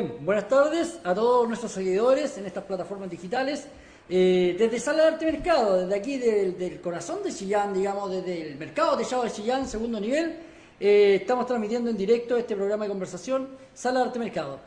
[0.00, 3.66] Buenas tardes a todos nuestros seguidores en estas plataformas digitales.
[4.08, 8.56] Eh, desde Sala de Arte Mercado, desde aquí del, corazón de Chillán, digamos, desde el
[8.56, 10.34] mercado de Chillán, segundo nivel,
[10.80, 14.60] eh, estamos transmitiendo en directo este programa de conversación, Sala de Arte Mercado.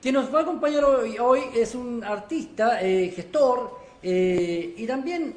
[0.00, 5.36] Quien nos va a acompañar hoy, es un artista, eh, gestor y también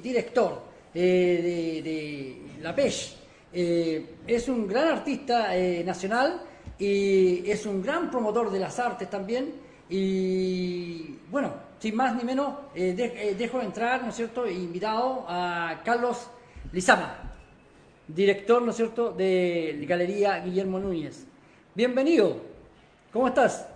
[0.00, 0.62] director
[0.94, 3.16] de, de, La PESH.
[3.52, 5.50] es un gran artista
[5.84, 6.42] nacional
[6.82, 9.52] y es un gran promotor de las artes también.
[9.88, 15.80] Y bueno, sin más ni menos, eh, eh, dejo entrar, ¿no es cierto?, invitado a
[15.84, 16.28] Carlos
[16.72, 17.14] Lizama,
[18.08, 21.24] director, ¿no es cierto?, de Galería Guillermo Núñez.
[21.72, 22.38] Bienvenido,
[23.12, 23.68] ¿cómo estás?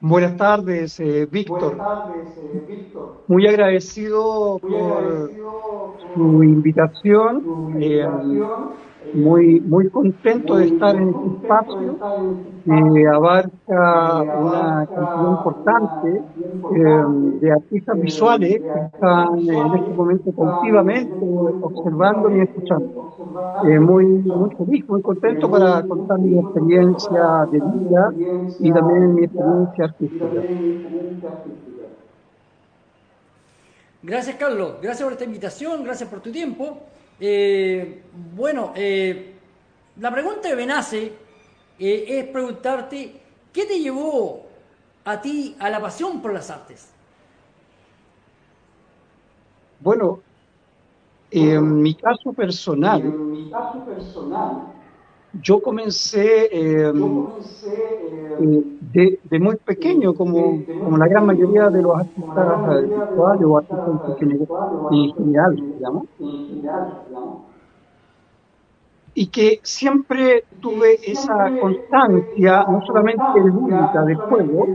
[0.00, 1.76] Buenas tardes, eh, Víctor.
[1.76, 3.24] Buenas tardes, Víctor.
[3.26, 5.30] Muy agradecido, por,
[6.14, 7.76] su invitación.
[7.82, 8.06] Eh,
[9.14, 11.98] muy, muy contento de estar en este espacio
[12.64, 16.22] que abarca una cantidad importante
[16.76, 17.04] eh,
[17.40, 21.16] de artistas visuales que están en este momento continuamente
[21.62, 23.16] observando y escuchando.
[23.64, 28.12] Eh, muy, muy feliz, muy contento para contar mi experiencia de vida
[28.58, 30.26] y también mi experiencia artística.
[34.02, 34.76] Gracias, Carlos.
[34.80, 36.78] Gracias por esta invitación, gracias por tu tiempo.
[37.20, 38.02] Eh,
[38.34, 39.34] bueno, eh,
[39.96, 41.12] la pregunta que me nace
[41.78, 43.20] eh, es preguntarte,
[43.52, 44.46] ¿qué te llevó
[45.04, 46.88] a ti a la pasión por las artes?
[49.80, 50.22] Bueno,
[51.30, 54.79] en mi caso personal, en mi caso personal
[55.34, 56.92] yo comencé, eh,
[58.40, 64.16] eh, de, muy pequeño, como, como la gran mayoría de los artistas visuales o artistas
[64.90, 66.06] en general, digamos,
[69.14, 74.66] y que siempre tuve esa constancia, no solamente lúdica del juego,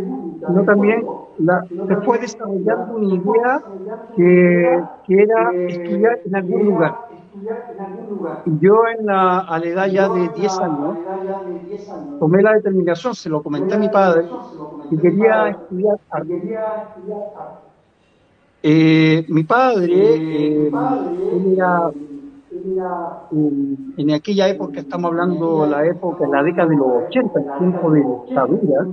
[0.45, 1.05] sino también
[1.39, 1.65] la,
[2.05, 3.61] fue desarrollando una idea
[4.15, 7.14] que, que era estudiar en algún lugar
[8.61, 10.97] yo en la, a la edad ya de 10 años
[12.19, 14.25] tomé la determinación, se lo comenté a mi padre,
[14.89, 16.57] que quería estudiar arte.
[18.63, 20.71] Eh, mi padre, eh,
[21.53, 21.91] era,
[23.97, 27.91] en aquella época, estamos hablando de la época, la década de los 80, el tiempo
[27.91, 28.87] de dictadura,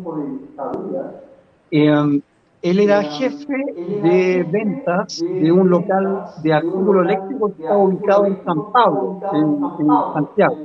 [1.71, 2.23] eh,
[2.63, 8.45] él era jefe de ventas de un local de artículos eléctricos que estaba ubicado en
[8.45, 10.57] San Pablo, en, Santiago.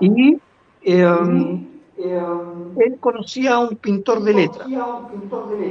[0.00, 0.38] Y
[0.82, 4.68] em, él conocía a un pintor de letras.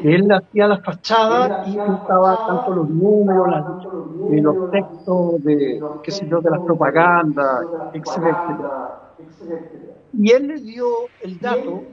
[0.04, 3.66] Él hacía la fachada y pintaba tanto los números, las,
[4.32, 9.14] eh, los textos de, qué sé yo, de las propagandas, etcétera.
[10.18, 10.86] Y él le dio
[11.22, 11.84] el dato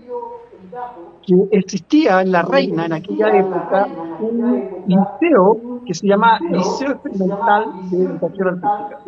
[1.26, 3.88] que existía en La Reina en aquella época
[4.21, 8.98] un liceo que se llama Liceo Experimental de Educación Artística.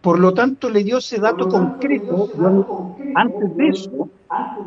[0.00, 2.28] Por lo tanto, le dio ese dato concreto.
[3.14, 4.08] antes de eso,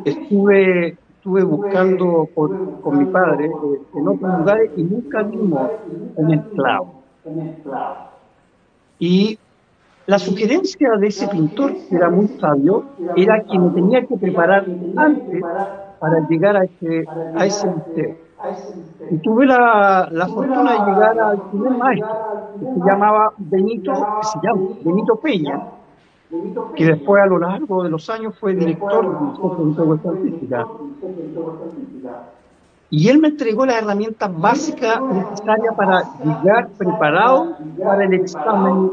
[0.06, 5.72] estuve, estuve buscando con mi padre eh, en otros lugares y nunca vimos
[6.16, 7.03] un enclavo.
[8.97, 9.38] Y
[10.07, 12.85] la sugerencia de ese pintor, que era muy sabio,
[13.16, 15.43] era que me tenía que preparar antes
[15.99, 17.05] para llegar a ese,
[17.35, 17.67] a ese
[19.09, 22.17] Y tuve la, la fortuna de llegar al primer maestro,
[22.59, 25.61] que se llamaba Benito, que se llama Benito Peña,
[26.75, 30.67] que después a lo largo de los años fue director del Centro de Artística.
[32.91, 38.91] Y él me entregó las herramientas básicas necesarias para llegar preparado para el examen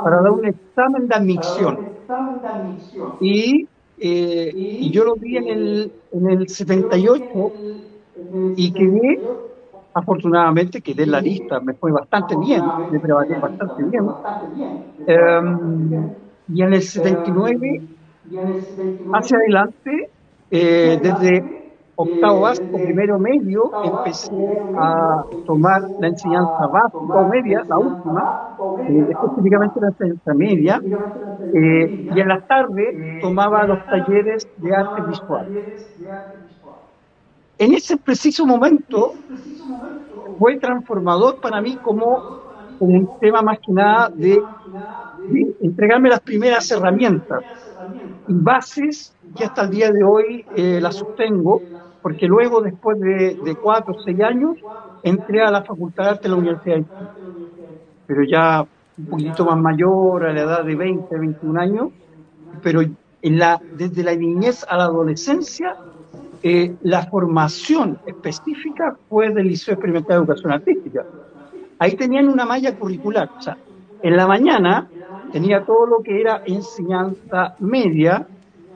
[0.00, 1.80] para dar un examen de admisión.
[3.18, 7.54] Y, eh, y yo lo vi en el, en el 78
[8.54, 9.22] y quedé,
[9.94, 14.16] afortunadamente quedé en la lista, me fue bastante bien, me preparé bastante bien.
[15.06, 16.14] Em,
[16.48, 17.82] y en el 79,
[19.12, 20.10] hacia adelante,
[20.50, 21.46] eh, desde
[22.00, 24.30] octavo básico, primero medio, empecé
[24.76, 28.56] a tomar la enseñanza básica o media, la última,
[28.88, 30.80] eh, específicamente la enseñanza media,
[31.52, 35.48] eh, y en la tarde tomaba los talleres de arte visual.
[37.58, 39.14] En ese preciso momento
[40.38, 42.38] fue transformador para mí como
[42.78, 44.40] un tema más que nada de,
[45.62, 47.42] entregarme las primeras herramientas.
[48.28, 51.60] y bases que hasta el día de hoy eh, las sostengo
[52.02, 54.56] porque luego, después de, cuatro o seis años,
[55.02, 57.08] entré a la Facultad de Arte de la Universidad de Chile.
[58.06, 58.66] Pero ya
[58.98, 61.88] un poquito más mayor, a la edad de 20, 21 años,
[62.62, 65.76] pero en la, desde la niñez a la adolescencia,
[66.42, 71.04] eh, la formación específica fue del Liceo Experimental de Educación Artística.
[71.78, 73.30] Ahí tenían una malla curricular.
[73.36, 73.56] O sea,
[74.02, 74.88] en la mañana
[75.32, 78.26] tenía todo lo que era enseñanza media,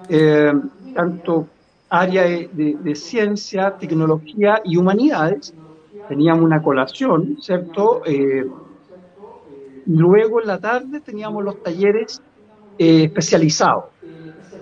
[0.08, 0.52] eh,
[0.94, 1.46] tanto
[1.92, 5.54] área de, ciencia, tecnología y humanidades.
[6.08, 8.02] Teníamos una colación, ¿cierto?
[8.06, 8.46] Eh,
[9.86, 12.22] luego en la tarde teníamos los talleres
[12.78, 13.84] eh, especializados.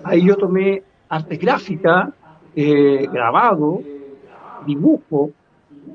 [0.03, 2.13] Ahí yo tomé arte gráfica,
[2.53, 3.81] grabado,
[4.65, 5.31] dibujo,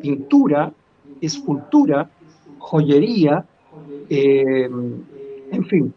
[0.00, 0.72] pintura,
[1.20, 2.08] escultura,
[2.58, 3.44] joyería,
[4.08, 5.94] en fin,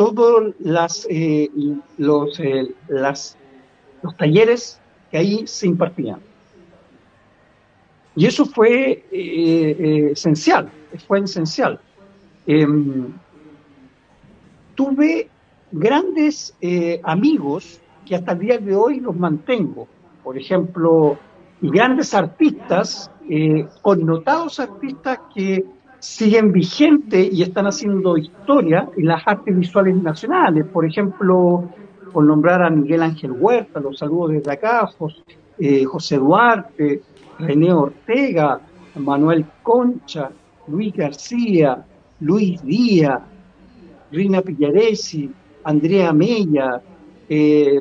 [0.00, 1.50] todos las, eh,
[1.98, 3.36] los, eh, las,
[4.02, 4.80] los talleres
[5.10, 6.20] que ahí se impartían.
[8.16, 10.70] Y eso fue eh, esencial,
[11.06, 11.80] fue esencial.
[12.46, 13.12] Em,
[14.74, 15.28] tuve
[15.72, 16.54] grandes
[17.04, 19.86] amigos que hasta el día de hoy los mantengo.
[20.24, 21.16] Por ejemplo,
[21.60, 23.10] grandes artistas,
[23.82, 25.64] connotados artistas que
[26.00, 30.66] siguen vigentes y están haciendo historia en las artes visuales nacionales.
[30.66, 31.68] Por ejemplo,
[32.10, 34.88] por nombrar a Miguel Ángel Huerta, los saludos desde acá,
[35.58, 37.02] eh, José, Duarte,
[37.38, 38.60] René Ortega,
[38.96, 40.30] Manuel Concha,
[40.68, 41.84] Luis García,
[42.20, 43.20] Luis Díaz,
[44.10, 45.30] Rina Pillaresi,
[45.64, 46.80] Andrea Mella,
[47.28, 47.80] eh,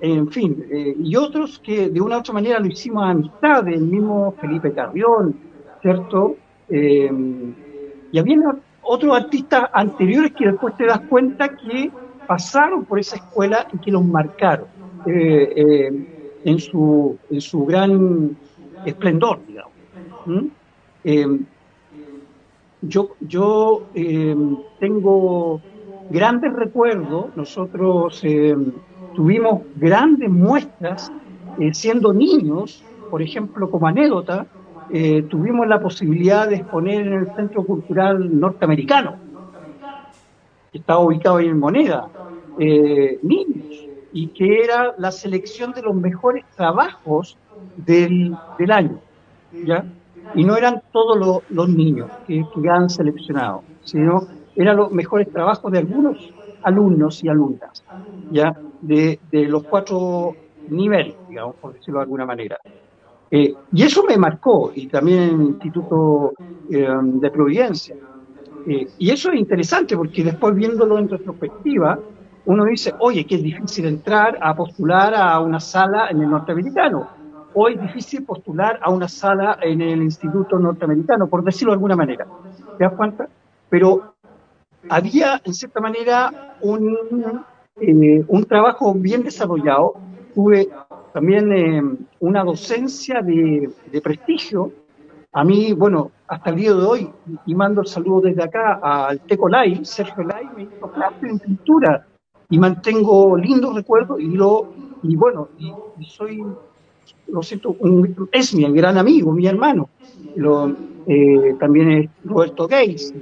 [0.00, 3.82] en fin, eh, y otros que de una u otra manera lo hicimos amistad, el
[3.82, 5.34] mismo Felipe Carrión,
[5.82, 6.36] ¿cierto?
[6.70, 8.38] Y había
[8.82, 11.90] otros artistas anteriores que después te das cuenta que
[12.28, 14.66] pasaron por esa escuela y que los marcaron
[15.06, 18.36] eh, eh, en, su, en su gran
[18.84, 19.72] esplendor, digamos.
[22.82, 23.86] yo yo
[24.78, 25.60] tengo
[26.10, 28.22] grandes recuerdos, nosotros
[29.14, 31.10] tuvimos grandes muestras
[31.72, 34.46] siendo niños, por ejemplo, como anécdota,
[34.90, 39.16] eh, tuvimos la posibilidad de exponer en el Centro Cultural Norteamericano,
[40.72, 42.08] que estaba ubicado en Moneda,
[42.58, 47.36] eh, niños, y que era la selección de los mejores trabajos
[47.76, 48.36] del,
[48.70, 48.98] año,
[49.64, 49.84] ¿ya?
[50.34, 54.26] Y no eran todos los, niños que, que seleccionado, sino
[54.56, 56.32] eran los mejores trabajos de algunos
[56.62, 57.84] alumnos y alumnas,
[58.30, 58.56] ¿ya?
[58.80, 60.34] De, de los cuatro
[60.68, 62.58] niveles, digamos, por decirlo de alguna manera.
[63.30, 66.32] Eh, y eso me marcó, y también el Instituto
[66.70, 67.94] eh, de Providencia.
[68.66, 71.98] Eh, y eso es interesante porque después viéndolo en retrospectiva,
[72.46, 77.08] uno dice, oye, que es difícil entrar a postular a una sala en el norteamericano,
[77.54, 81.96] o es difícil postular a una sala en el Instituto Norteamericano, por decirlo de alguna
[81.96, 82.26] manera.
[82.76, 83.28] ¿Te das cuenta?
[83.68, 84.14] Pero
[84.88, 86.96] había, en cierta manera, un,
[88.28, 89.94] un trabajo bien desarrollado.
[90.34, 90.68] Tuve
[91.12, 91.82] también eh,
[92.20, 93.72] una docencia de,
[94.02, 94.70] prestigio.
[95.32, 97.10] A mí, bueno, hasta el día de hoy,
[97.46, 101.38] y mando el saludo desde acá al Teco Lai, Sergio Lai me hizo clase en
[101.38, 102.06] pintura
[102.48, 104.72] y mantengo lindos recuerdos y lo
[105.02, 105.72] y bueno, y,
[106.06, 106.42] soy,
[107.28, 107.76] lo siento,
[108.32, 109.90] es mi gran amigo, mi hermano.
[110.34, 110.74] Lo,
[111.06, 113.14] eh, también es Roberto Gates,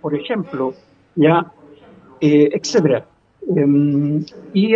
[0.00, 0.74] por, ejemplo,
[1.16, 1.52] ya,
[2.20, 3.06] eh, etcétera.
[3.56, 4.24] Em,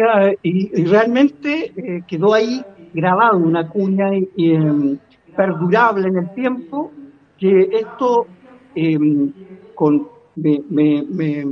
[0.03, 4.99] ah, y, realmente eh, quedó ahí grabado una cuña em,
[5.37, 6.91] perdurable en el tiempo
[7.39, 8.27] que esto
[8.75, 9.33] em,
[10.37, 11.47] me,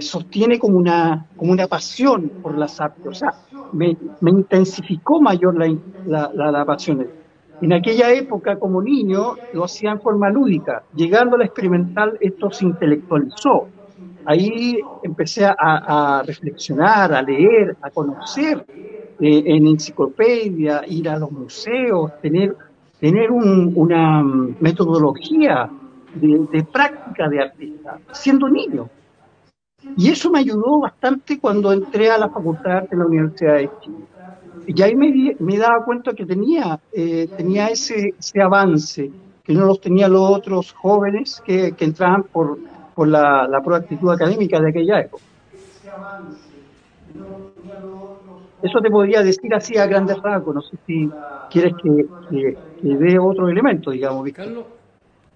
[0.00, 3.34] sostiene como una, como una pasión por las artes, o sea,
[3.72, 7.06] me, intensificó mayor la, la, la, pasión.
[7.60, 10.84] En aquella época, como niño, lo hacía en forma lúdica.
[10.94, 13.66] Llegando a la experimental, esto se intelectualizó
[14.24, 22.12] ahí empecé a, reflexionar, a leer, a conocer eh, en enciclopedia, ir a los museos,
[22.20, 22.56] tener,
[23.00, 24.22] tener una
[24.60, 25.70] metodología
[26.14, 28.88] de, práctica de artista, siendo niño.
[29.96, 33.98] Y eso me ayudó bastante cuando entré a la Facultad de la Universidad de Chile.
[34.66, 39.10] Y ahí me, me daba cuenta que tenía, eh, tenía ese, ese avance,
[39.42, 42.58] que no los tenía los otros jóvenes que, que entraban por
[42.98, 45.22] por la, la proactitud académica de aquella época.
[48.60, 51.14] Eso te podría decir así a grandes rasgos, no sé si
[51.48, 54.28] quieres que, que, dé otro elemento, digamos.
[54.32, 54.64] Carlos,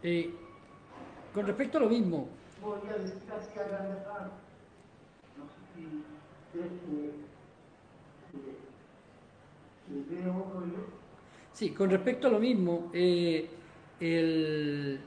[0.02, 0.28] eh,
[1.32, 2.26] con respecto a lo mismo,
[11.52, 13.48] Sí, con respecto a lo mismo, eh,
[14.00, 14.98] el,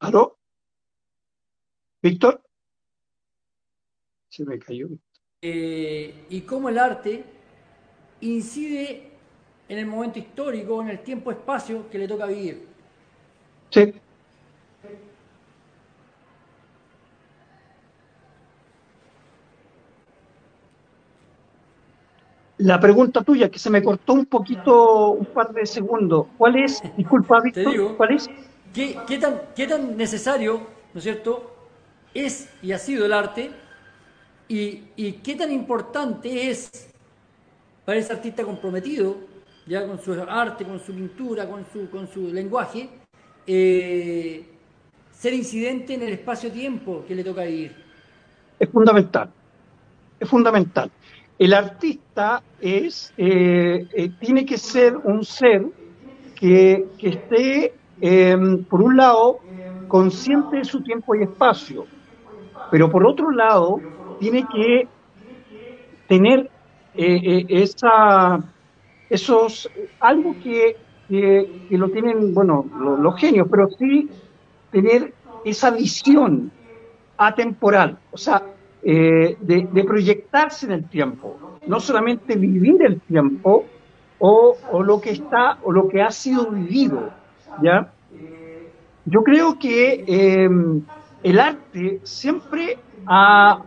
[0.00, 0.38] ¿Aló?
[2.02, 2.42] ¿Víctor?
[4.28, 4.88] Se me cayó.
[5.40, 7.24] Eh, y cómo el arte
[8.20, 9.10] incide
[9.68, 12.66] en el momento histórico, en el tiempo-espacio que le toca vivir.
[13.70, 13.94] Sí.
[22.58, 26.26] La pregunta tuya, que se me cortó un poquito, un par de segundos.
[26.38, 26.82] ¿Cuál es?
[26.96, 28.30] Disculpa, Víctor, ¿cuál es?
[28.76, 31.52] ¿Qué, tan, ¿Qué tan necesario, ¿no es cierto?,
[32.14, 33.50] es y ha sido el arte
[34.48, 36.88] y, y qué tan importante es
[37.84, 39.16] para ese artista comprometido,
[39.66, 42.88] ya con su arte, con su pintura, con su, con su lenguaje,
[43.46, 44.44] eh,
[45.10, 47.74] ser incidente en el espacio-tiempo que le toca vivir.
[48.58, 49.30] Es fundamental,
[50.20, 50.90] es fundamental
[51.38, 55.66] el artista es, eh, eh, tiene que ser un ser
[56.34, 59.38] que, esté, em, por un lado,
[59.88, 61.86] consciente de su tiempo y espacio,
[62.70, 63.80] pero por otro lado,
[64.18, 64.88] tiene que
[66.08, 66.50] tener
[66.94, 68.42] eh, esa,
[69.10, 70.76] esos, algo que,
[71.70, 72.66] lo tienen, bueno,
[73.00, 74.08] los genios, pero sí
[74.70, 76.50] tener esa visión
[77.16, 78.42] atemporal, o sea,
[78.82, 81.36] eh, de, proyectarse en el tiempo,
[81.66, 83.64] no solamente vivir el tiempo
[84.18, 87.10] o, lo que está o lo que ha sido vivido,
[87.62, 87.92] ¿ya?
[89.04, 90.48] Yo creo que eh,
[91.22, 93.64] el arte siempre ha,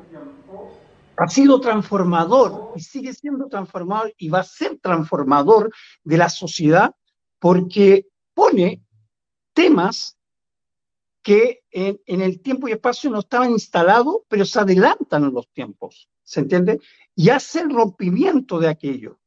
[1.17, 5.72] ha sido transformador y sigue siendo transformador y va a ser transformador
[6.03, 6.93] de la sociedad
[7.39, 8.84] porque pone
[9.53, 10.17] temas
[11.22, 16.10] que en, el tiempo y espacio no estaban instalados, pero se adelantan en los tiempos,
[16.24, 16.79] ¿se entiende?
[17.15, 19.19] Y hace el rompimiento de aquello.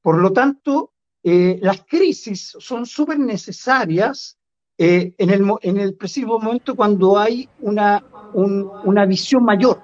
[0.00, 0.91] Por lo tanto,
[1.24, 4.36] eh, las crisis son súper necesarias
[4.76, 8.02] eh, en, el, en el preciso momento cuando hay una,
[8.32, 9.78] una visión mayor,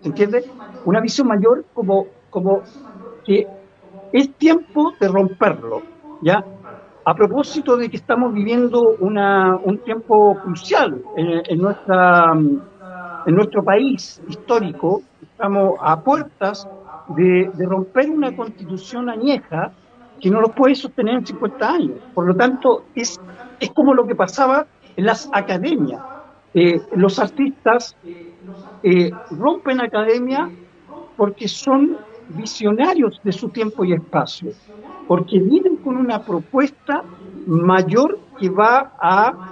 [0.00, 0.44] ¿se entiende?
[0.84, 2.62] Una visión mayor como, como
[3.24, 3.46] que
[4.12, 5.82] es tiempo de romperlo,
[6.22, 6.44] ¿ya?
[7.04, 15.02] A propósito de que estamos viviendo un tiempo crucial en, nuestra, en nuestro país histórico,
[15.20, 16.66] estamos a puertas
[17.08, 19.72] de, romper una constitución añeja
[20.24, 21.98] que no lo puede sostener en 50 años.
[22.14, 23.20] Por lo tanto, es,
[23.60, 24.66] es como lo que pasaba
[24.96, 26.00] en las academias.
[26.54, 27.94] Eh, los artistas
[28.82, 30.50] eh, rompen academia
[31.18, 31.98] porque son
[32.30, 34.52] visionarios de su tiempo y espacio
[35.06, 37.04] porque vienen con una propuesta
[37.46, 39.50] mayor que va a,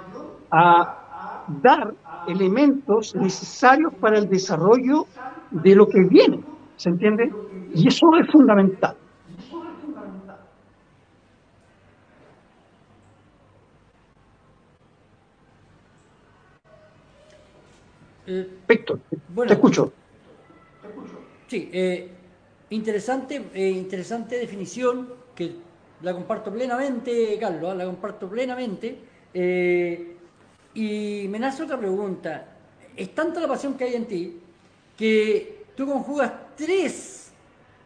[1.61, 1.93] dar
[2.27, 5.05] elementos necesarios para el desarrollo
[5.51, 6.39] de lo que viene,
[6.77, 7.31] ¿se entiende?
[7.75, 8.95] Y eso es fundamental.
[18.25, 18.99] Eh, Víctor,
[19.47, 19.91] te escucho.
[21.47, 22.09] Sí, eh,
[22.69, 25.55] interesante, eh, interesante definición que
[26.01, 27.75] la comparto plenamente, Carlos, ¿ah?
[27.75, 28.97] la comparto plenamente.
[29.33, 30.15] Eh,
[30.73, 32.47] y me nace otra pregunta.
[32.95, 34.39] Es tanta la pasión que hay en ti
[34.97, 37.31] que tú conjugas tres,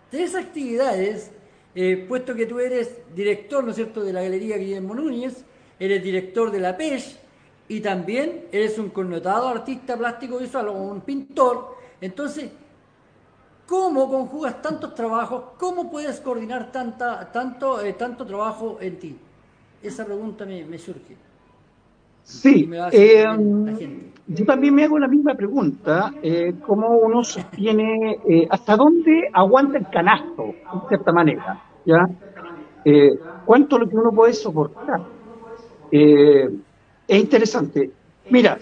[0.09, 1.31] tres actividades,
[1.75, 5.45] eh, puesto que tú eres director, ¿no es cierto?, de la Galería Guillermo Núñez,
[5.79, 7.19] eres director de la PES
[7.67, 11.75] y también eres un connotado artista plástico visual o un pintor.
[11.99, 12.51] Entonces,
[13.67, 15.43] ¿Cómo conjugas tantos trabajos?
[15.57, 19.15] ¿Cómo puedes coordinar tanta, tanto, eh, tanto trabajo en ti?
[19.83, 21.17] Esa pregunta me, surge.
[22.23, 23.25] Sí, eh,
[24.27, 28.17] yo también me hago la misma pregunta, eh, cómo uno sostiene,
[28.49, 32.07] hasta dónde aguanta el canasto, de cierta manera, ¿ya?
[33.45, 35.01] ¿Cuánto lo que uno puede soportar?
[37.07, 37.91] Es interesante.
[38.29, 38.59] Mira,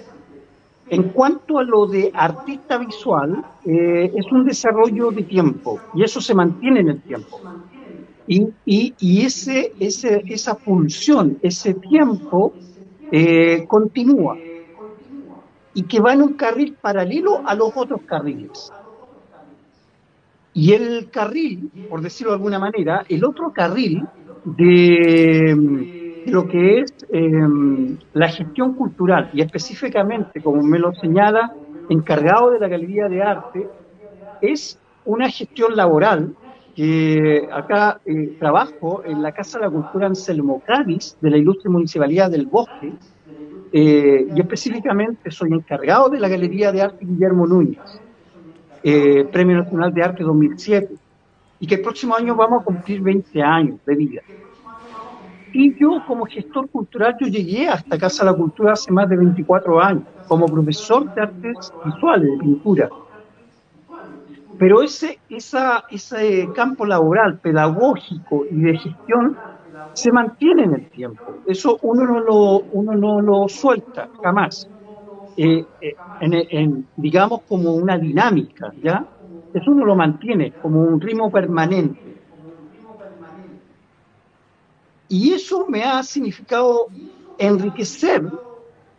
[0.90, 6.22] en cuanto a lo de artista visual, eh, es un desarrollo de tiempo y eso
[6.22, 7.42] se mantiene en el tiempo.
[8.28, 12.54] Y, y, ese, ese, esa pulsión, ese tiempo,
[13.12, 14.36] eh, continúa
[15.74, 18.72] y que va en un carril paralelo a los otros carriles.
[20.54, 24.04] Y el carril, por decirlo de alguna manera, el otro carril
[24.46, 31.54] de lo que es em, la gestión cultural y específicamente, como me lo señala,
[31.90, 33.68] encargado de la Galería de Arte,
[34.42, 36.34] es una gestión laboral
[36.76, 41.70] que acá eh, trabajo en la Casa de la Cultura Anselmo Cádiz de la Ilustre
[41.70, 42.92] Municipalidad del Bosque
[43.72, 48.02] eh, y específicamente soy encargado de la Galería de Arte Guillermo Núñez,
[48.84, 50.96] eh, Premio Nacional de Arte 2007
[51.60, 54.22] y que el próximo año vamos a cumplir 20 años de vida.
[55.60, 59.18] Y yo como gestor cultural, yo llegué hasta Casa de la Cultura hace más de
[59.18, 62.94] 24 años, como profesor de artes visuales, de pintura.
[64.58, 69.40] pero ese, esa, ese campo laboral, pedagógico y de gestión
[69.94, 71.42] se mantiene en el tiempo.
[71.46, 74.70] Eso uno no lo, uno no lo suelta jamás.
[75.36, 76.00] Eh, eh,
[76.96, 79.06] digamos, como una dinámica, ¿ya?
[79.54, 82.15] Eso uno lo mantiene como un ritmo permanente.
[85.08, 86.88] Y eso me ha significado
[87.38, 88.24] enriquecer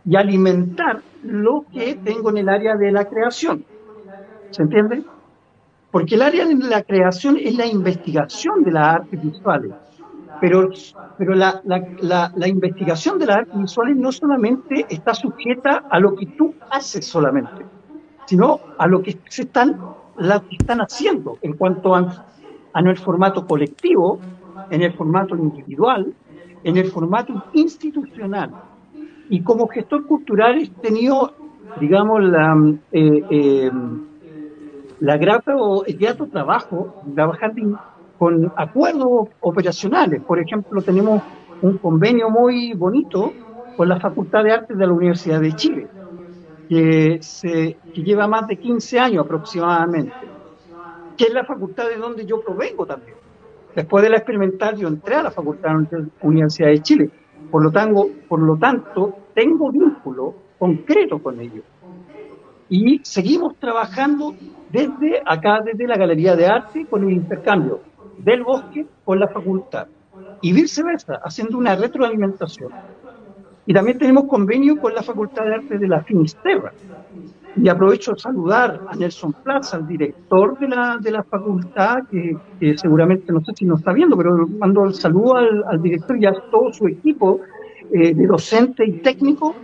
[0.04, 3.64] y alimentar lo que tengo en el área de la creación.
[4.50, 5.04] ¿Se entiende?
[5.90, 9.72] Porque el área de la creación es la investigación de las artes visuales.
[10.40, 10.68] Pero,
[11.16, 16.14] pero la, la, la, investigación de las artes visuales no solamente está sujeta a lo
[16.14, 17.64] que tú haces solamente,
[18.26, 19.80] sino a lo que se están,
[20.18, 22.26] la que están haciendo en cuanto a,
[22.74, 24.20] a en el formato colectivo,
[24.70, 26.12] en el formato individual,
[26.64, 28.50] en el formato institucional.
[29.28, 31.34] Y como gestor cultural he tenido,
[31.80, 32.56] digamos, la,
[32.92, 33.70] eh, eh,
[35.00, 37.52] la grata o el grato trabajo trabajar
[38.18, 40.22] con acuerdos operacionales.
[40.22, 41.22] Por ejemplo, tenemos
[41.62, 43.32] un convenio muy bonito
[43.76, 45.88] con la Facultad de Artes de la Universidad de Chile,
[46.68, 50.14] que, se, que lleva más de 15 años aproximadamente,
[51.16, 53.15] que es la facultad de donde yo provengo también.
[53.76, 57.10] Después de la experimental, yo entré a la Facultad de la Universidad de Chile.
[57.50, 61.62] Por lo, tanto, tengo vínculo concreto con ellos.
[62.70, 64.34] Y seguimos trabajando
[64.72, 67.80] desde acá, desde la Galería de Arte, con el intercambio
[68.16, 69.88] del bosque con la facultad.
[70.40, 72.72] Y viceversa, haciendo una retroalimentación.
[73.66, 76.72] Y también tenemos convenio con la Facultad de Arte de la Finisterra.
[77.56, 82.76] Y aprovecho de saludar a Nelson Plaza, el director de la, de la facultad, que,
[82.76, 86.32] seguramente no sé si nos está viendo, pero mando el saludo al, director y a
[86.50, 87.40] todo su equipo
[87.92, 89.54] eh, de docente y técnico,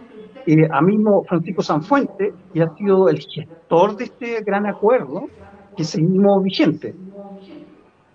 [0.46, 5.28] eh, a mismo Francisco Sanfuente, que ha sido el gestor de este gran acuerdo
[5.76, 6.94] que seguimos vigente.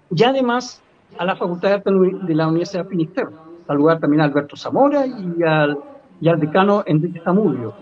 [0.09, 0.81] Y además
[1.17, 1.91] a la Facultad de Arte
[2.23, 3.31] de la Universidad de Finisterre.
[3.65, 5.77] Saludar también a Alberto Zamora y al,
[6.21, 7.73] y al decano Enrique Zamudio.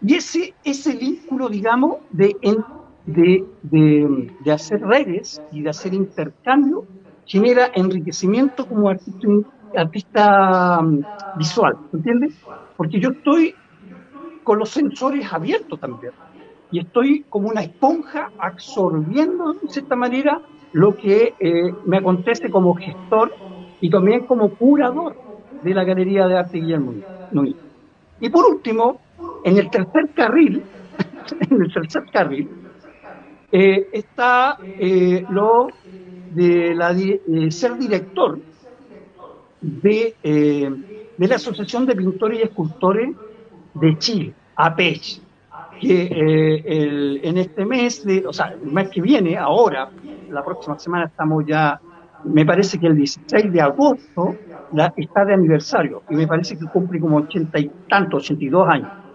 [0.00, 2.36] Y ese, ese vínculo, digamos, de,
[3.04, 6.86] de, de, de, hacer redes y de hacer intercambio
[7.24, 9.26] genera enriquecimiento como artista,
[9.74, 12.34] artista mm, visual, ¿entiendes?
[12.76, 13.54] Porque yo estoy
[14.44, 16.12] con los sensores abiertos también
[16.70, 20.40] y estoy como una esponja absorbiendo de cierta manera
[20.72, 23.32] lo que eh, me acontece como gestor
[23.80, 25.16] y también como curador
[25.60, 26.94] de la Galería de Arte Guillermo
[27.30, 27.56] Núñez.
[28.20, 29.00] Y por último,
[29.44, 30.62] en el tercer carril,
[31.50, 32.48] en el tercer carril,
[33.50, 35.68] eh, está eh, lo
[36.30, 36.94] de, la,
[37.50, 38.38] ser director
[39.60, 40.14] de,
[41.16, 43.16] de la Asociación de Pintores y Escultores
[43.74, 45.22] de Chile, APECH,
[45.80, 49.90] que en este mes, de, o sea, el mes que viene, ahora,
[50.30, 51.80] la próxima semana estamos ya,
[52.24, 54.36] me parece que el 16 de agosto
[54.72, 59.07] la, está de aniversario y me parece que cumple como ochenta y tantos, 82 años.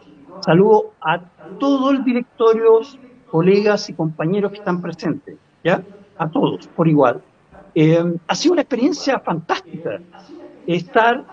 [0.43, 1.21] Saludo a
[1.57, 2.99] todos los directorios,
[3.31, 5.81] colegas y compañeros que están presentes, ¿ya?
[6.17, 7.21] A todos, por igual.
[7.73, 10.01] Eh, ha sido una experiencia fantástica
[10.67, 11.23] estar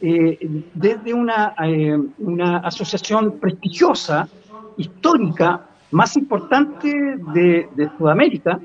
[0.00, 4.28] eh, desde una, eh, una asociación prestigiosa,
[4.76, 6.88] histórica, más importante
[7.34, 8.60] de, de Sudamérica,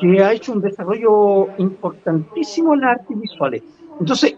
[0.00, 3.62] que ha hecho un desarrollo importantísimo en las artes visuales.
[4.00, 4.36] Entonces,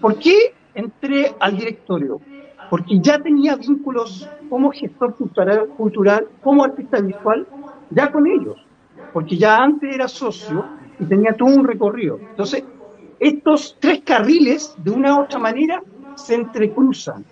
[0.00, 2.20] ¿por qué entré al directorio?
[2.70, 7.48] Porque ya tenía vínculos como gestor cultural, cultural como artista visual,
[7.90, 8.58] ya con ellos.
[9.12, 12.22] Porque ya antes era socio y tenía todo un recorrido.
[12.30, 12.66] Entonces,
[13.18, 15.82] estos tres carriles, de una u otra manera,
[16.14, 17.26] se entrecruzan,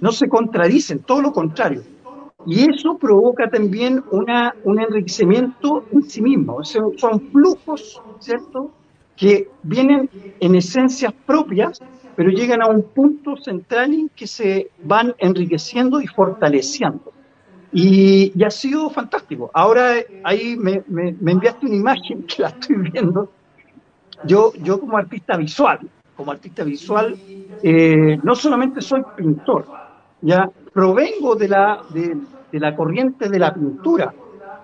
[0.00, 1.86] no se contradicen, todo lo contrario.
[2.44, 6.62] Y eso provoca también una, un enriquecimiento en sí mismo.
[6.64, 8.74] Son, flujos, ¿cierto?,
[9.16, 11.82] que vienen en esencias propias,
[12.18, 17.12] pero llegan a un punto central en que se van enriqueciendo y fortaleciendo.
[17.72, 19.52] Y, ha sido fantástico.
[19.54, 19.92] Ahora
[20.24, 23.30] ahí me, me, enviaste una imagen que la estoy viendo.
[24.24, 25.78] Yo, yo como artista visual,
[26.16, 27.14] como artista visual,
[27.62, 29.66] eh, no solamente soy pintor,
[30.20, 32.16] ya provengo de la, de,
[32.50, 34.12] de la corriente de la pintura,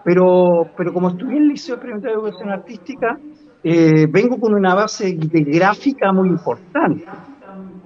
[0.02, 3.16] pero, pero como estudié en el Liceo Experimental de Educación Artística,
[3.62, 7.04] eh, vengo con una base de gráfica muy importante.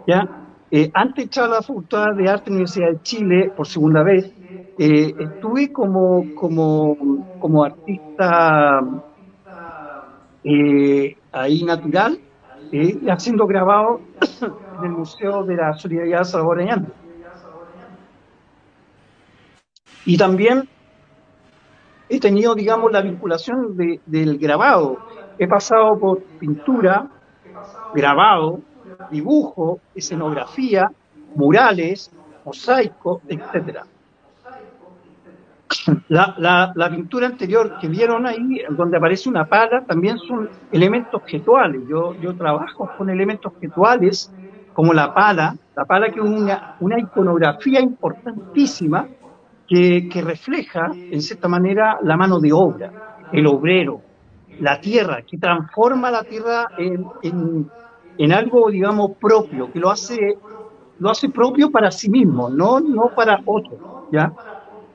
[0.08, 0.26] ¿Ya?
[0.70, 3.66] Eh, antes de entrar a la Facultad de Arte de la Universidad de Chile, por
[3.66, 4.34] segunda vez,
[4.78, 6.96] eh, estuve como, como,
[7.38, 8.80] como artista
[11.32, 12.18] ahí natural,
[13.08, 14.00] haciendo grabado
[14.78, 16.86] en el Museo de la Solidaridad Salvadoreña.
[20.06, 20.68] Y también
[22.08, 25.02] he tenido, digamos, la vinculación del grabado.
[25.36, 27.10] He pasado por pintura,
[27.92, 28.67] grabado,
[29.10, 30.90] dibujo, escenografía,
[31.34, 32.10] murales,
[32.44, 33.84] mosaico, etcétera.
[36.08, 41.82] La, la, pintura anterior que vieron ahí, donde aparece una pala, también son elementos gestuales.
[41.88, 44.32] Yo, yo trabajo con elementos gestuales
[44.72, 49.08] como la pala, la pala que es una, una iconografía importantísima
[49.66, 54.00] que, que, refleja, en cierta manera, la mano de obra, el obrero,
[54.60, 57.70] la tierra, que transforma la tierra en,
[58.18, 60.36] en algo, digamos, propio, que lo hace,
[60.98, 64.32] lo hace propio para sí mismo, no, no para otro, ¿ya?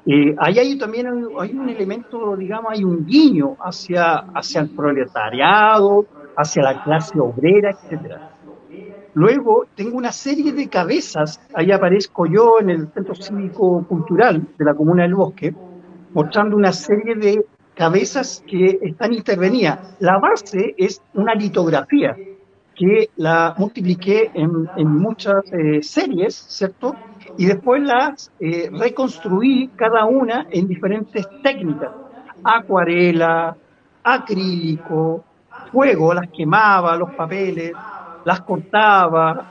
[0.05, 1.07] Eh, ahí hay también
[1.39, 6.05] hay un elemento, digamos, hay un guiño hacia, hacia el proletariado,
[6.35, 8.31] hacia la clase obrera, etcétera.
[9.13, 14.65] Luego tengo una serie de cabezas, ahí aparezco yo en el Centro Cívico Cultural de
[14.65, 15.55] la Comuna del Bosque,
[16.13, 19.95] mostrando una serie de cabezas que están intervenidas.
[19.99, 22.17] La base es una litografía
[22.75, 26.95] que la multipliqué en, en muchas eh, series, ¿cierto?
[27.37, 31.91] y después las eh, reconstruí cada una en diferentes técnicas.
[32.43, 33.55] Acuarela,
[34.03, 35.23] acrílico,
[35.71, 37.71] fuego, las quemaba, los papeles,
[38.25, 39.47] las cortaba,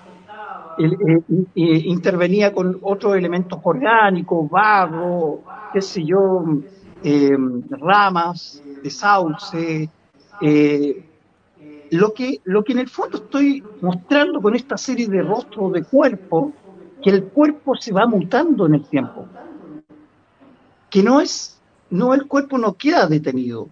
[0.79, 1.23] eh,
[1.55, 5.41] intervenía con otros elementos orgánicos, barro,
[5.73, 6.45] qué sé yo,
[7.71, 9.89] ramas de sauce.
[11.93, 15.85] Lo, que, lo que en el fondo estoy mostrando con esta serie de rostros de
[15.85, 16.53] cuerpo
[17.03, 19.27] que el cuerpo se va mutando en el tiempo,
[20.89, 23.69] que no es, no el cuerpo no queda detenido.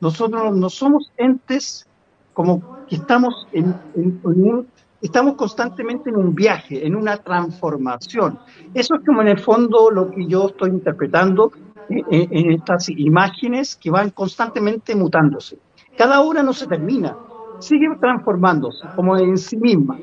[0.00, 1.86] Nosotros no somos entes
[2.32, 4.66] como que estamos en, un,
[5.02, 8.38] estamos constantemente en un viaje, en una transformación.
[8.72, 11.52] Eso es como en el fondo lo que yo estoy interpretando
[11.90, 15.58] en, en estas imágenes que van constantemente mutándose.
[15.98, 17.16] Cada hora no se termina,
[17.58, 20.00] sigue transformándose como en sí misma.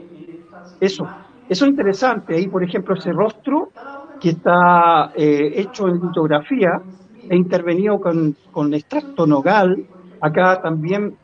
[0.79, 1.13] Eso.
[1.47, 2.35] Eso es interesante.
[2.35, 3.73] Ahí, por ejemplo, ese rostro
[4.19, 6.81] que está eh, hecho en litografía,
[7.27, 9.85] he intervenido con, con extracto nogal,
[10.19, 11.17] acá también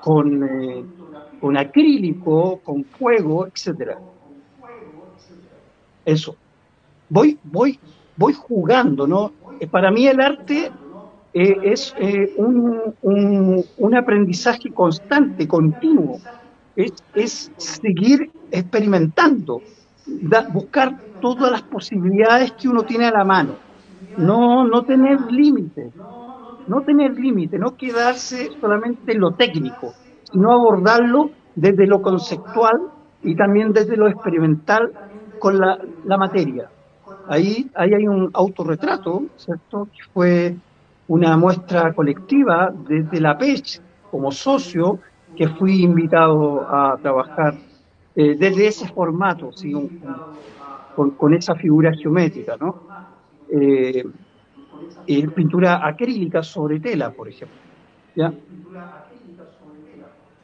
[0.00, 0.86] con, eh,
[1.38, 4.00] con acrílico, con fuego, etcétera.
[6.04, 6.38] Eso.
[7.08, 7.80] Voy, voy,
[8.16, 9.34] voy jugando, ¿no?
[9.58, 10.74] Eh, para mí el arte
[11.40, 11.94] es
[12.36, 16.20] un, un, un aprendizaje constante, continuo
[17.14, 19.60] es, seguir experimentando,
[20.52, 23.54] buscar todas las posibilidades que uno tiene a la mano,
[24.16, 25.92] no, no tener límites,
[26.66, 29.92] no tener límites, no quedarse solamente en lo técnico,
[30.30, 32.80] sino abordarlo desde lo conceptual
[33.22, 34.92] y también desde lo experimental
[35.40, 36.70] con la, la materia.
[37.26, 39.88] Ahí, ahí hay un autorretrato, ¿cierto?
[39.92, 40.56] Que fue
[41.08, 44.98] una muestra colectiva desde la PECH como socio
[45.36, 47.54] que fui invitado a trabajar
[48.14, 49.50] eh, desde ese formato,
[50.94, 52.82] con, esa figura geométrica, ¿no?
[53.50, 54.04] Eh,
[55.34, 57.56] pintura acrílica sobre tela, por ejemplo.
[58.14, 58.32] ¿ya?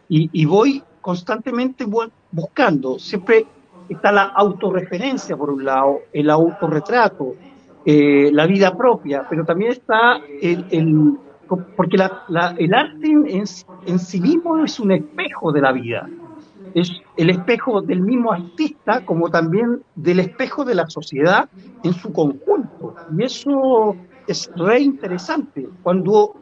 [0.09, 1.85] Y, voy constantemente
[2.31, 3.46] buscando, siempre
[3.88, 7.35] está la autorreferencia por un lado, el autorretrato,
[7.87, 11.18] eh, la vida propia, pero también está el,
[11.77, 13.09] porque el arte
[13.87, 16.09] en, sí mismo es un espejo de la vida,
[16.75, 21.49] es el espejo del mismo artista como también del espejo de la sociedad
[21.83, 22.94] en su conjunto.
[23.16, 23.94] Y eso
[24.27, 25.68] es re interesante.
[25.83, 26.35] Cuando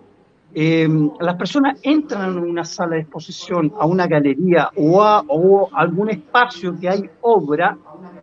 [0.54, 5.68] em, las personas entran en una sala de exposición, a una galería o a o
[5.74, 7.76] algún espacio que hay obra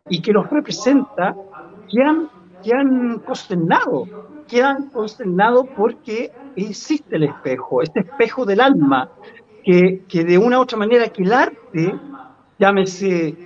[0.10, 1.36] y que los representa,
[1.92, 2.30] quedan,
[2.64, 4.10] quedan consternados,
[4.48, 9.10] quedan consternados porque existe el espejo, este espejo del alma,
[9.64, 11.96] que, que de una u otra manera que el arte,
[12.58, 13.38] llámese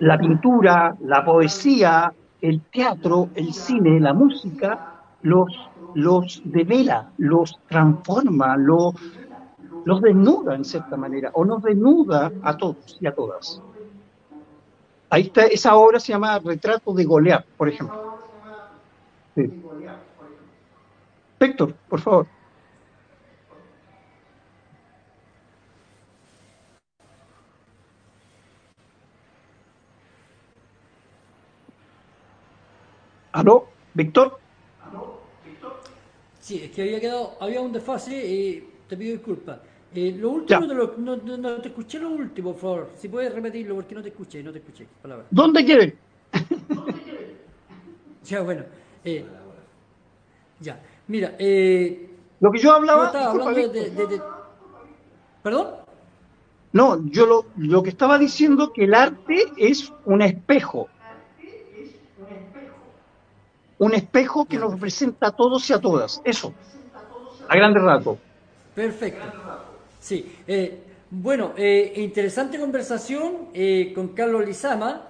[0.00, 5.52] la pintura, la poesía, el teatro, el cine, la música, los,
[5.94, 8.94] los devela, los transforma, los,
[9.84, 13.62] los desnuda en cierta manera, o nos desnuda a todos y a todas.
[15.10, 18.11] Ahí está, esa obra se llama Retrato de Goliat, por ejemplo.
[19.34, 19.50] Sí.
[21.40, 22.26] Víctor, por favor.
[33.32, 34.38] ¿Aló, Víctor?
[36.38, 39.60] Sí, es que había quedado, había un desfase y te pido disculpas.
[39.94, 42.90] Eh, lo último, no, no, te escuché lo último, por favor.
[42.96, 44.86] Si puedes repetirlo porque no te escuché, no te escuché.
[45.00, 45.26] Palabra.
[45.30, 45.94] ¿Dónde quieren?
[48.24, 48.64] ya, bueno.
[49.04, 49.24] Eh,
[50.60, 50.80] ya.
[51.08, 52.10] Mira, eh,
[52.40, 53.02] lo que yo hablaba...
[53.02, 54.22] Yo estaba hablando de, de, de,
[55.42, 55.68] ¿Perdón?
[56.72, 60.88] No, yo lo, lo que estaba diciendo que el arte es un espejo.
[63.78, 66.22] Un espejo que nos representa a todos y a todas.
[66.24, 66.54] Eso.
[67.48, 68.16] A grande rato.
[68.74, 69.26] Perfecto.
[70.00, 70.36] Sí.
[70.46, 75.08] Eh, bueno, eh, interesante conversación eh, con Carlos Lizama.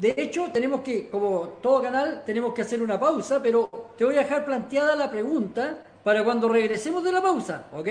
[0.00, 4.16] De hecho, tenemos que, como todo canal, tenemos que hacer una pausa, pero te voy
[4.16, 7.88] a dejar planteada la pregunta para cuando regresemos de la pausa, ¿ok?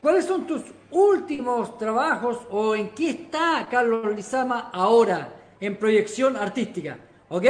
[0.00, 5.28] ¿Cuáles son tus últimos trabajos o en qué está Carlos Lizama ahora
[5.60, 6.96] en proyección artística?
[7.28, 7.44] ¿Ok?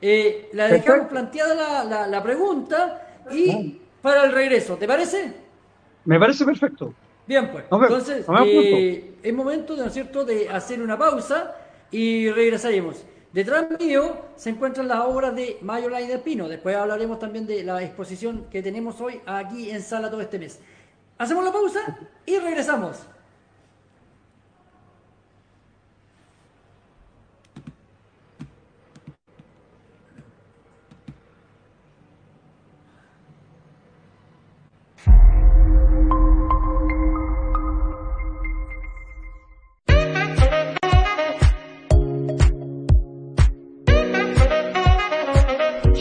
[0.00, 5.32] Eh, la dejamos planteada la, la, pregunta y para el regreso, ¿te parece?
[6.04, 6.94] Me parece perfecto.
[7.26, 7.64] Bien, pues.
[7.68, 11.52] Entonces, eh, es momento, ¿no es cierto?, de hacer una pausa
[11.90, 13.04] y regresaremos.
[13.32, 16.48] Detrás mío se encuentran las obras de Mayo Lai de Pino.
[16.48, 20.60] Después hablaremos también de la exposición que tenemos hoy aquí en Sala todo este mes.
[21.18, 22.96] Hacemos la pausa y regresamos.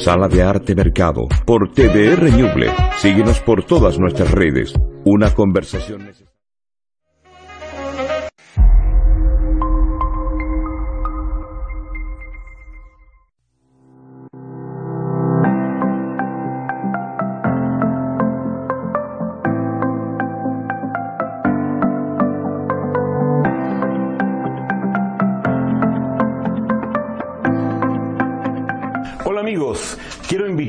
[0.07, 2.71] Sala de Arte Mercado, por TDR Ñuble.
[3.01, 4.73] Síguenos por todas nuestras redes.
[5.03, 6.36] Una conversación necesaria.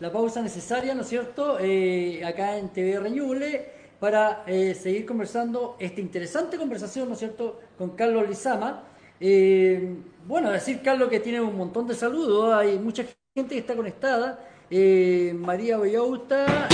[0.00, 5.76] La pausa necesaria, ¿no es cierto?, eh, acá en TV Reñuble para eh, seguir conversando
[5.78, 8.84] esta interesante conversación, ¿no es cierto?, con Carlos Lizama.
[9.20, 13.74] Eh, bueno, decir, Carlos, que tiene un montón de saludos, hay mucha gente que está
[13.74, 14.44] conectada.
[14.70, 16.68] María Boyauta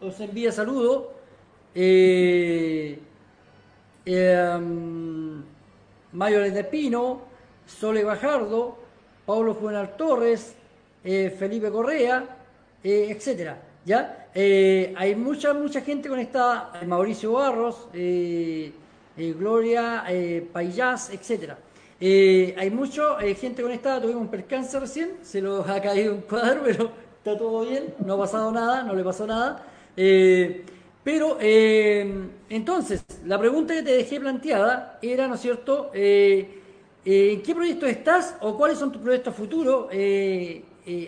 [0.00, 1.08] os envía saludos.
[4.08, 5.42] Um,
[6.12, 7.20] Mayo de Pino,
[7.66, 8.78] Sole Bajardo,
[9.26, 10.56] Pablo Fuenal Torres,
[11.10, 12.22] eh, Felipe Correa,
[12.84, 13.58] eh, etcétera.
[13.82, 14.28] ¿ya?
[14.34, 17.88] Eh, hay mucha, mucha gente conectada, Mauricio Barros,
[19.16, 20.04] Gloria
[20.52, 21.56] Payás, etcétera.
[21.98, 26.90] hay mucha gente conectada, tuvimos un percance recién, se lo ha caído un cuadro, pero
[27.16, 29.64] está todo bien, no ha pasado nada, no le pasó nada.
[31.02, 35.90] pero entonces, la pregunta que te dejé planteada era, ¿no es cierto?
[35.94, 39.86] ¿En qué proyecto estás o cuáles son tus proyectos futuros?
[39.90, 40.62] Eh,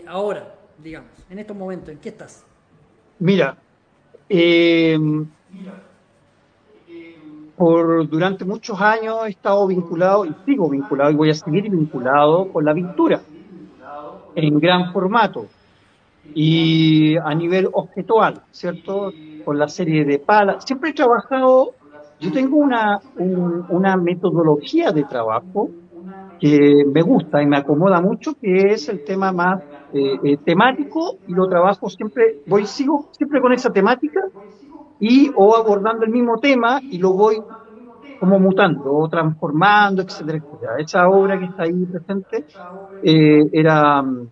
[0.07, 1.91] ahora, digamos, en estos momentos?
[1.91, 2.45] ¿En qué estás?
[3.19, 3.57] Mira,
[4.29, 4.99] eh,
[7.57, 12.51] por durante muchos años he estado vinculado y sigo vinculado y voy a seguir vinculado
[12.53, 13.21] con la pintura
[14.35, 15.47] en gran formato
[16.35, 19.13] y a nivel objetual, ¿cierto?
[19.45, 20.65] Con la serie de palas.
[20.65, 21.75] Siempre he trabajado,
[22.19, 23.01] yo tengo una,
[23.69, 25.69] una metodología de trabajo
[26.41, 31.19] que me gusta y me acomoda mucho, que es el tema más eh, eh, temático
[31.27, 34.21] y lo trabajo siempre, voy, sigo siempre con esa temática
[34.99, 37.45] y o abordando el mismo tema y lo voy
[38.19, 40.73] como mutando o transformando, etcétera, etcétera.
[40.79, 42.47] Esa obra que está ahí presente
[43.03, 44.29] eh, era mm,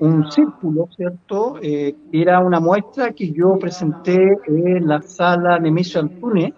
[0.00, 1.56] un círculo, ¿cierto?
[1.60, 6.54] era una muestra que yo presenté en la sala Nemesio Antune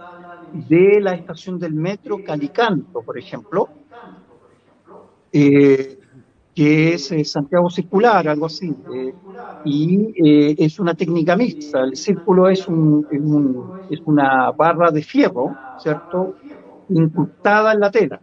[0.53, 3.71] de la estación del metro Calicanto, por ejemplo,
[5.33, 5.99] eh,
[6.55, 8.83] que es eh, Santiago Circular, algo así.
[8.87, 9.17] Eh,
[9.63, 10.15] y
[10.65, 11.83] es una técnica mixta.
[11.85, 13.07] El círculo es, un,
[13.89, 16.37] es, una barra de fierro, ¿cierto?
[16.89, 18.23] Incrustada en la tela.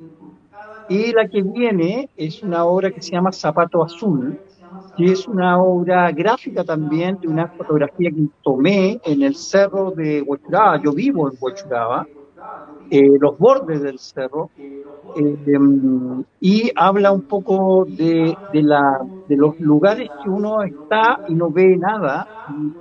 [0.88, 4.40] y la que viene es una obra que se llama Zapato Azul,
[4.96, 10.22] que es una obra gráfica también de una fotografía que tomé en el cerro de
[10.22, 10.80] Huechuraba.
[10.82, 12.10] Yo vivo en Huechuraba,
[12.90, 14.52] eh, los bordes del cerro,
[15.14, 15.38] eh,
[16.40, 21.52] y habla un poco de, de, la, de los lugares que uno está y no
[21.52, 22.76] ve nada, y,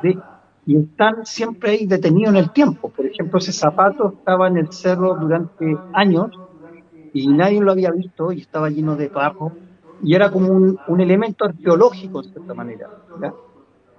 [0.00, 0.22] de,
[0.64, 2.90] y están siempre ahí detenidos en el tiempo.
[2.92, 6.40] Por ejemplo, ese zapato estaba en el cerro durante años
[7.12, 9.56] y nadie lo había visto y estaba lleno de barro
[10.00, 12.90] y era como un, un elemento arqueológico de cierta manera.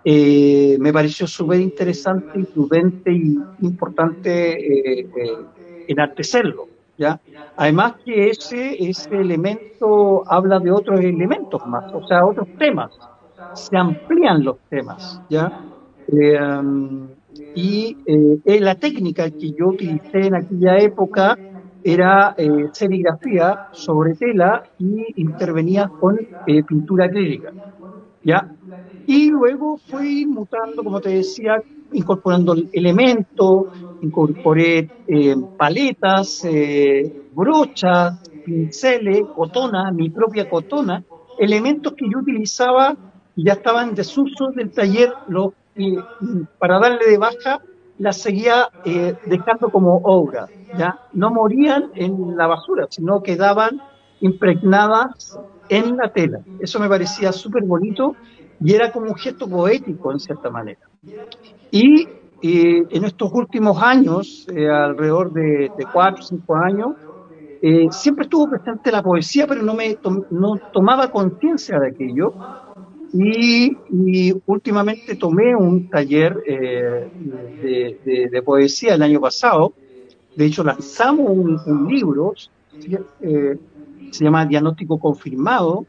[0.03, 5.47] Eh, me pareció súper interesante, imprudente y importante eh, eh,
[5.87, 6.69] enaltecerlo.
[6.97, 7.21] ¿ya?
[7.55, 13.09] Además que ese, ese elemento habla de otros elementos más, o sea, otros temas.
[13.53, 15.21] Se amplían los temas.
[15.27, 15.53] ¿ya?
[16.07, 16.39] Eh,
[17.53, 21.39] y eh, la técnica que yo utilicé en aquella época
[21.83, 26.17] era eh, serigrafía sobre tela y intervenía con
[26.67, 27.53] pintura acrílica.
[28.23, 28.49] ¿ya?
[29.05, 33.65] Y luego fui mutando, como te decía, incorporando elementos,
[33.99, 41.03] incorporé eh, paletas, eh, brochas, pinceles, cotona, mi propia cotona,
[41.35, 42.95] elementos que yo utilizaba
[43.35, 45.53] y ya estaban en desuso del taller, los,
[46.57, 47.59] para darle de baja
[47.97, 50.99] las seguía eh, dejando como obra, ¿ya?
[51.11, 53.81] No morían en la basura, sino quedaban
[54.19, 56.39] impregnadas en la tela.
[56.57, 58.17] Eso me parecía súper bonito
[58.63, 60.81] y era como un gesto poético en cierta manera.
[61.71, 62.07] Y
[62.41, 66.95] eh, en estos últimos años, eh, alrededor de, de cuatro cinco años,
[67.63, 72.33] eh, siempre estuvo presente la poesía, pero no me to no tomaba conciencia de aquello.
[73.13, 79.73] Y, y, últimamente tomé un taller eh, de, de, de, poesía el año pasado.
[80.35, 82.33] De hecho, lanzamos un, un libro,
[83.21, 83.57] eh,
[84.11, 85.85] se llama Diagnóstico Confirmado.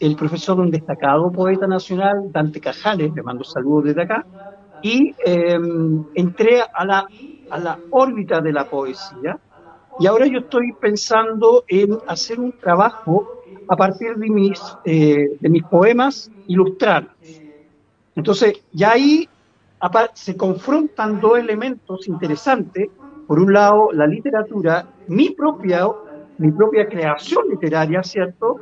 [0.00, 4.26] El profesor, un destacado poeta nacional, Dante Cajales, le mando saludos desde acá,
[4.82, 5.58] y eh,
[6.14, 7.06] entré a la,
[7.50, 9.38] a la órbita de la poesía.
[9.98, 13.28] Y ahora yo estoy pensando en hacer un trabajo
[13.68, 17.10] a partir de mis, eh, de mis poemas ilustrados.
[18.16, 19.28] Entonces, ya ahí
[20.14, 22.88] se confrontan dos elementos interesantes.
[23.26, 25.86] Por un lado, la literatura, mi propia,
[26.38, 28.56] mi propia creación literaria, ¿cierto?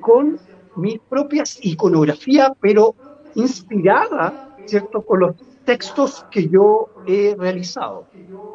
[0.00, 0.38] Con
[0.76, 2.94] mis propias iconografías, pero
[3.34, 5.02] inspirada, ¿cierto?
[5.02, 8.06] Con los textos que yo he realizado.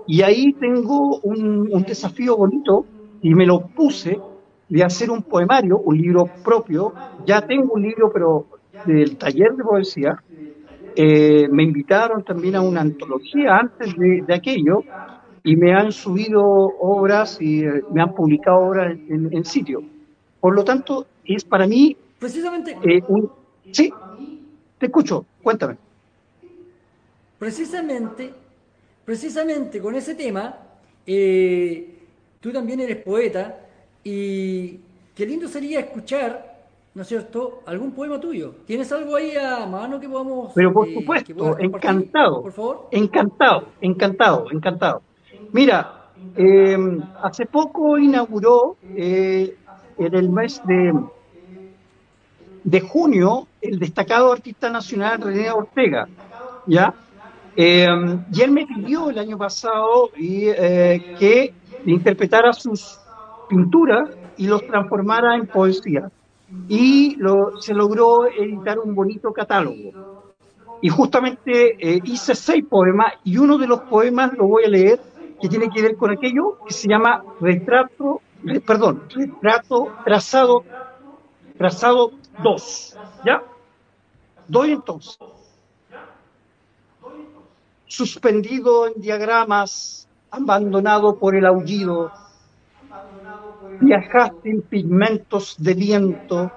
[0.07, 2.85] Y ahí tengo un, un desafío bonito
[3.21, 4.19] y me lo puse
[4.69, 6.93] de hacer un poemario, un libro propio.
[7.25, 8.47] Ya tengo un libro, pero
[8.85, 10.23] del taller de poesía.
[10.95, 14.81] Eh, me invitaron también a una antología antes de, de, aquello
[15.43, 19.83] y me han subido obras y eh, me han publicado obras en, en, sitio.
[20.39, 21.95] Por lo tanto, es para mí...
[22.19, 22.77] Precisamente...
[22.83, 23.31] Eh, un,
[23.71, 23.91] sí,
[24.77, 25.77] te escucho, cuéntame.
[27.37, 28.33] Precisamente,
[29.05, 30.57] precisamente con ese tema,
[31.05, 31.99] eh,
[32.39, 33.59] tú también eres poeta
[34.03, 34.79] y
[35.13, 36.57] qué lindo sería escuchar,
[36.95, 38.55] ¿no es cierto?, algún poema tuyo.
[38.65, 40.53] ¿Tienes algo ahí a mano que podamos...
[40.55, 42.41] Pero por supuesto, encantado.
[42.41, 42.87] Por favor.
[42.91, 45.01] Encantado, encantado, encantado.
[45.51, 46.77] Mira, eh,
[47.21, 49.55] hace poco inauguró eh,
[49.97, 50.93] en el mes de,
[52.63, 56.07] de junio el destacado artista nacional René Ortega,
[56.65, 56.93] ¿ya?
[57.55, 57.87] Eh,
[58.31, 61.53] y él me pidió el año pasado y, eh, que
[61.85, 62.99] interpretara sus
[63.49, 66.11] pinturas y los transformara en poesía.
[66.69, 70.23] Y lo, se logró editar un bonito catálogo.
[70.81, 74.99] Y justamente eh, hice seis poemas y uno de los poemas lo voy a leer
[75.41, 78.21] que tiene que ver con aquello que se llama retrato,
[78.65, 80.65] perdón, retrato trazado,
[81.57, 82.99] trazado 2.
[83.21, 83.43] ¿Ya?
[84.47, 85.19] Doy entonces
[87.87, 92.13] suspendido en diagramas, abandonado por el aullido,
[93.79, 96.53] viajaste en pigmentos de viento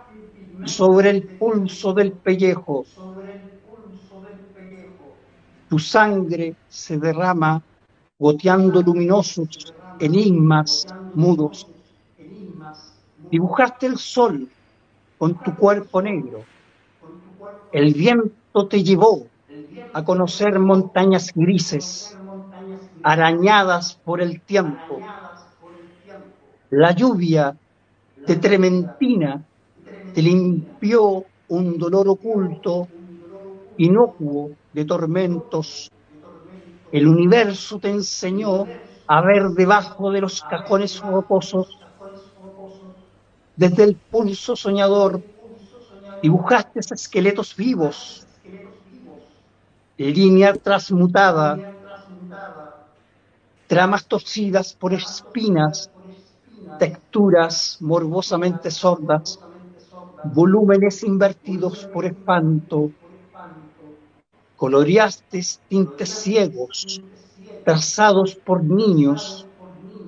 [0.65, 2.89] sobre el pulso del pellejo.
[5.69, 7.65] Tu sangre se derrama
[8.19, 11.70] goteando luminosos enigmas mudos.
[13.31, 14.53] Dibujaste el sol
[15.19, 16.49] con tu cuerpo negro.
[17.73, 19.33] El viento te llevó
[19.93, 22.21] a conocer montañas grises,
[23.03, 25.07] arañadas por el tiempo.
[26.71, 27.57] La lluvia
[28.27, 29.47] de trementina
[30.13, 32.91] te limpió un dolor oculto,
[33.77, 35.91] inocuo de tormentos.
[36.93, 38.71] El universo te enseñó
[39.09, 41.90] a ver debajo de los cajones rocosos
[43.61, 45.23] Desde el pulso soñador
[46.23, 48.27] dibujaste esqueletos vivos,
[49.99, 51.61] línea transmutada,
[53.67, 55.91] tramas torcidas por espinas,
[56.79, 59.39] texturas morbosamente sordas,
[60.23, 62.91] volúmenes invertidos por espanto,
[64.57, 67.03] coloreaste tintes ciegos,
[67.63, 69.47] trazados por niños,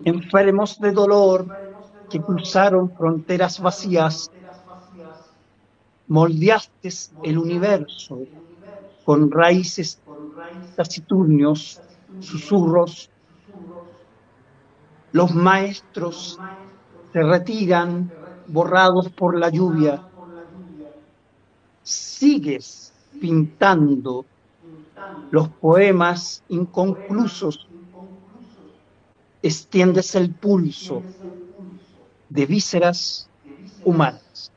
[0.04, 1.61] enfermos de dolor
[2.12, 4.30] que cruzaron fronteras vacías,
[6.08, 6.90] moldeaste
[7.22, 8.18] el universo
[9.02, 9.98] con raíces
[10.76, 11.80] taciturnios,
[12.20, 13.10] susurros.
[15.12, 16.38] Los maestros
[17.14, 18.12] se retiran
[18.46, 20.06] borrados por la lluvia.
[21.82, 22.92] Sigues
[23.22, 24.26] pintando
[25.30, 27.66] los poemas inconclusos.
[29.42, 31.02] Extiendes el pulso
[32.32, 33.28] de vísceras
[33.84, 34.50] humanas.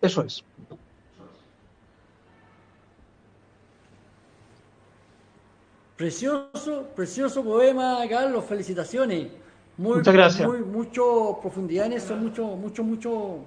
[0.00, 0.42] Eso es.
[5.96, 9.28] Precioso, precioso poema, Carlos, felicitaciones.
[9.76, 10.48] Muy, Muchas gracias.
[10.48, 13.38] Muy, mucho profundidad en eso, mucho, mucho, mucho.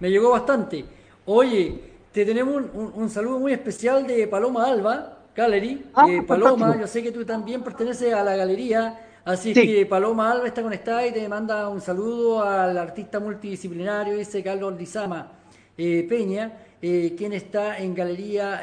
[0.00, 0.84] Me llegó bastante.
[1.24, 1.80] Oye,
[2.12, 5.86] te tenemos un, saludo muy especial de Paloma Alba, Gallery.
[5.94, 10.30] Ah, eh, Paloma, yo sé que tú también perteneces a la galería, así que Paloma
[10.32, 15.32] Alba está conectada y te manda un saludo al artista multidisciplinario, dice Carlos Lizama
[15.76, 16.52] eh, Peña,
[16.82, 18.60] eh, quien está en galería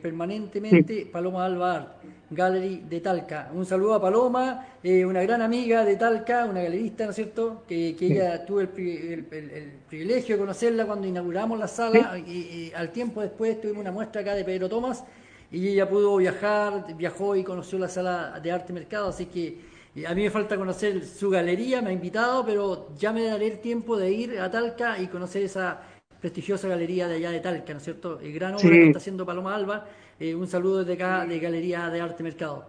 [0.00, 1.88] permanentemente, Paloma Alba Art.
[2.34, 3.50] Gallery de Talca.
[3.54, 7.62] Un saludo a Paloma, eh, una gran amiga de Talca, una galerista, ¿no es cierto?
[7.66, 13.20] Que, que ella tuvo el, privilegio de conocerla cuando inauguramos la sala y, al tiempo
[13.20, 15.04] después tuvimos una muestra acá de Pedro Tomás
[15.52, 19.73] y ella pudo viajar, viajó y conoció la sala de arte mercado, así que
[20.06, 23.58] a mí me falta conocer su galería, me ha invitado, pero ya me daré el
[23.60, 25.80] tiempo de ir a Talca y conocer esa
[26.20, 28.18] prestigiosa galería de allá de Talca, ¿no es cierto?
[28.18, 29.84] El gran obra que está haciendo Paloma Alba
[30.18, 32.64] eh, un saludo desde acá de Galería de Arte Mercado.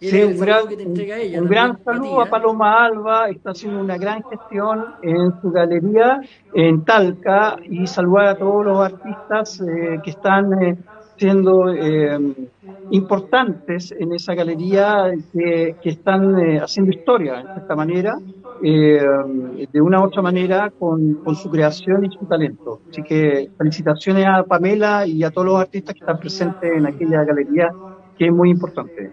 [0.00, 2.30] Sí, un gran, un gran saludo a, ¿eh?
[2.30, 6.20] Paloma Alba, está haciendo una gran gestión en su galería
[6.52, 10.52] en Talca y saludar a todos los artistas eh, que están
[11.24, 11.72] siendo
[12.90, 18.18] importantes en esa galería, que, que están haciendo historia de esta manera
[18.62, 19.00] eh,
[19.72, 22.80] de una u otra manera con, con, su creación y su talento.
[22.90, 27.24] Así que felicitaciones a Pamela y a todos los artistas que están presentes en aquella
[27.24, 27.70] galería,
[28.16, 29.10] que es muy importante.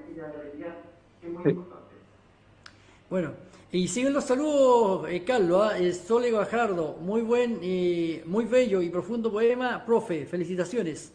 [3.10, 3.32] Bueno,
[3.72, 5.92] y siguen los saludos, eh, Carlos, ¿eh?
[5.94, 11.14] Sole Bajardo, muy buen, eh, muy bello y profundo poema, profe, felicitaciones.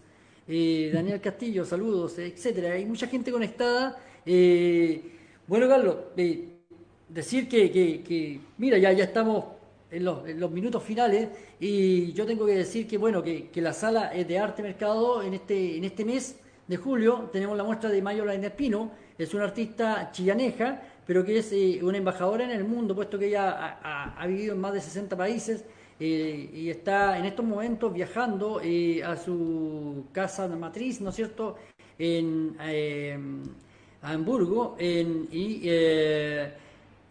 [0.49, 2.73] Eh, Daniel Castillo, saludos, etcétera.
[2.73, 3.99] Hay mucha gente conectada.
[5.47, 5.97] bueno, Carlos,
[7.09, 9.45] decir que, que, mira, ya, ya estamos
[9.91, 11.29] en los, minutos finales
[11.61, 15.23] y yo tengo que decir que, bueno, que, que, la sala es de arte mercado
[15.23, 16.37] en este, en este mes
[16.67, 17.31] de julio.
[17.33, 21.81] Tenemos la muestra de Mayo Lainez Espino, es una artista chillaneja, pero que es eh,
[21.83, 25.65] una embajadora en el mundo, puesto que ella ha, vivido en más de 60 países.
[25.99, 31.57] Eh, y está en estos momentos viajando eh, a su casa matriz, ¿no es cierto?,
[31.99, 32.57] en
[34.03, 35.63] Hamburgo, en, y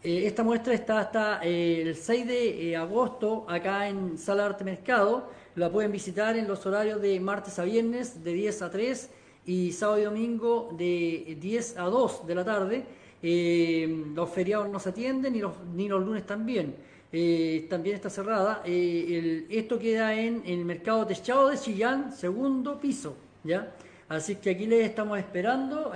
[0.08, 4.64] eh, esta muestra está hasta eh, el 6 de eh, agosto acá en Sala Arte
[4.64, 5.32] Mercado.
[5.56, 9.10] La pueden visitar en los horarios de martes a viernes de 10 a 3
[9.48, 12.86] y sábado y domingo de 10 a 2 de la tarde.
[14.14, 16.76] los feriados no se atienden ni los, ni los lunes también.
[17.70, 18.62] También está cerrada.
[18.66, 23.16] esto queda en, el mercado techado de Chillán, segundo piso.
[23.44, 23.72] ¿ya?
[24.10, 25.92] Así que aquí les estamos esperando.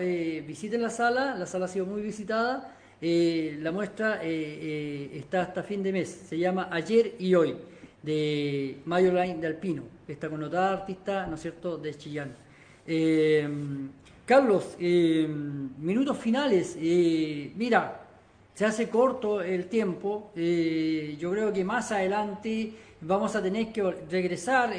[0.48, 1.36] visiten la sala.
[1.36, 2.76] La sala ha sido muy visitada.
[3.02, 7.56] Eh, la muestra eh, eh, está hasta fin de mes, se llama Ayer y Hoy,
[8.04, 12.36] de Mayoline de Alpino, esta connotada artista, ¿no es cierto?, de Chillán.
[14.26, 16.76] Carlos, minutos finales,
[17.56, 18.09] mira,
[18.60, 23.82] se hace corto el tiempo, yo creo que más adelante vamos a tener que
[24.12, 24.74] regresar,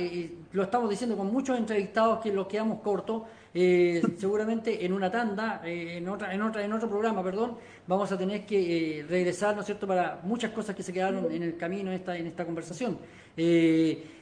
[0.53, 3.23] lo estamos diciendo con muchos entrevistados que lo quedamos cortos,
[3.55, 7.57] eh, seguramente en una tanda, eh, en, otra, en, otra, en otro programa, perdón,
[7.87, 11.33] vamos a tener que eh, regresar, ¿no es cierto?, para muchas cosas que se quedaron
[11.33, 12.99] en el camino en esta, en esta conversación.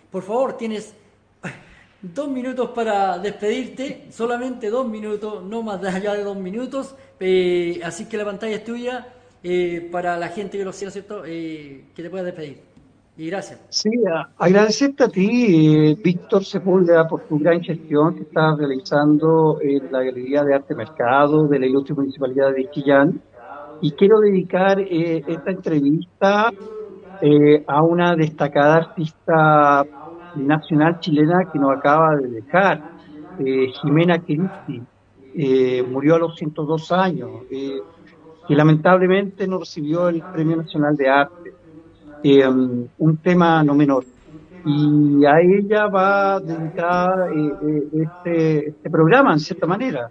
[0.09, 0.95] por favor, tienes
[2.01, 6.95] dos minutos para despedirte, solamente dos minutos, no más allá de dos minutos,
[7.83, 9.15] así que la pantalla es tuya
[9.91, 12.61] para la gente que lo sea, ¿cierto?, que te puedas despedir.
[13.16, 13.61] Y gracias.
[13.68, 13.91] Sí,
[14.36, 20.45] agradecerte a ti, Víctor Sepúlveda, por tu gran gestión que estás realizando en la Galería
[20.45, 23.20] de Arte Mercado de la Ilustre Municipalidad de Chillán.
[23.80, 26.53] Y quiero dedicar eh, esta entrevista
[27.20, 29.84] eh, a una destacada artista
[30.36, 32.82] nacional chilena que nos acaba de dejar,
[33.41, 34.80] eh, Jimena Cristi,
[35.34, 37.30] eh, murió a los 102 años,
[38.49, 41.55] y lamentablemente no recibió el Premio Nacional de Arte,
[42.99, 44.05] un tema no menor.
[44.64, 47.28] Y a ella va dedicada
[47.92, 50.11] este, este programa, en cierta manera.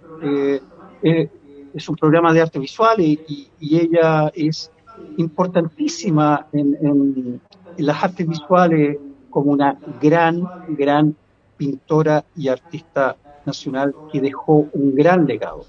[1.02, 4.70] es un programa de arte visual y, ella es
[5.16, 7.40] importantísima en, en,
[7.76, 8.98] las artes visuales
[9.30, 11.14] como una gran, gran
[11.56, 15.64] pintora y artista nacional que dejó un gran legado.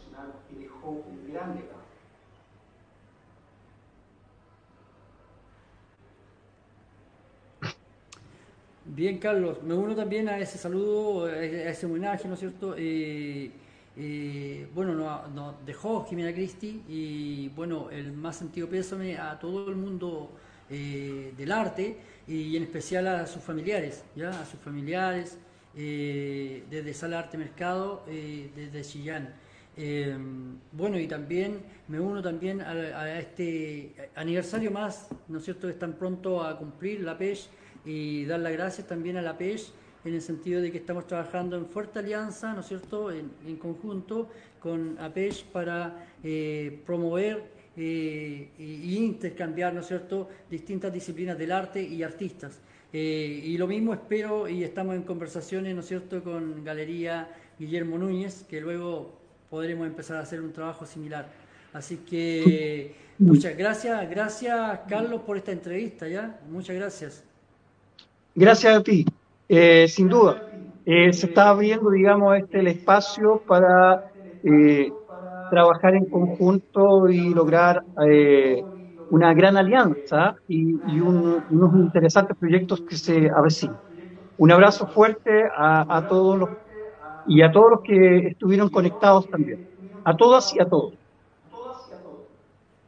[8.96, 12.74] Bien, Carlos, me uno también a ese saludo, a ese homenaje, ¿no es cierto?
[12.76, 13.52] Eh,
[13.96, 19.76] eh, bueno, nos, dejó Jimena Cristi y bueno, el más sentido pésame a todo el
[19.76, 20.32] mundo
[20.72, 24.32] eh, del arte y en especial a sus familiares, ¿ya?
[24.32, 25.38] a sus familiares,
[25.76, 29.36] desde Sala Arte Mercado, desde Chillán.
[30.72, 35.94] bueno, y también me uno también a, este aniversario más, ¿no es cierto?, que están
[35.94, 37.50] pronto a cumplir la PES
[37.86, 39.74] y dar las gracias también a la PES
[40.06, 44.30] en el sentido de que estamos trabajando en fuerte alianza, ¿no es cierto?, en, conjunto
[44.60, 47.44] con APES para eh, promover
[47.76, 52.60] eh, e intercambiar, ¿no es cierto?, distintas disciplinas del arte y artistas.
[52.92, 57.98] Eh, y lo mismo espero y estamos en conversaciones, ¿no es cierto?, con Galería Guillermo
[57.98, 59.20] Núñez, que luego
[59.50, 61.30] podremos empezar a hacer un trabajo similar.
[61.74, 66.40] Así que muchas gracias, gracias Carlos por esta entrevista, ¿ya?
[66.50, 67.29] Muchas gracias.
[68.40, 69.06] Gracias a ti.
[69.50, 70.42] Eh, sin duda,
[70.86, 74.02] eh, se está abriendo, digamos, este el espacio para
[74.44, 74.94] eh,
[75.50, 77.84] trabajar en conjunto y lograr
[79.10, 83.78] una gran alianza y, unos interesantes proyectos que se avecinan.
[84.38, 86.50] Un abrazo fuerte a, a, todos los
[87.28, 89.60] y a todos los que estuvieron conectados también.
[90.06, 90.94] A todas y a todos.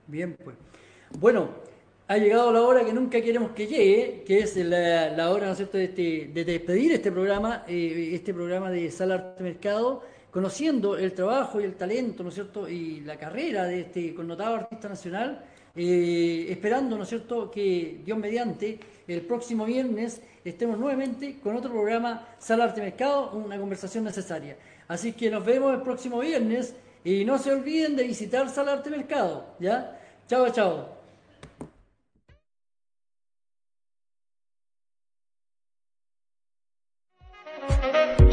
[0.08, 0.56] Bien, pues.
[1.20, 1.49] Bueno,
[2.12, 5.57] ha llegado la hora que nunca queremos que llegue, que es la, hora, ¿no es
[5.57, 10.97] cierto?, de, este, de despedir este programa, eh, este programa de Sala Arte Mercado, conociendo
[10.97, 14.89] el trabajo y el talento, ¿no es cierto?, y la carrera de este connotado artista
[14.89, 21.55] nacional, eh, esperando, ¿no es cierto?, que Dios mediante, el próximo viernes estemos nuevamente con
[21.55, 24.57] otro programa Sala Arte Mercado, una conversación necesaria.
[24.89, 28.89] Así que nos vemos el próximo viernes y no se olviden de visitar Sala Arte
[28.89, 29.97] Mercado, ¿ya?
[30.28, 31.01] Chao, chao.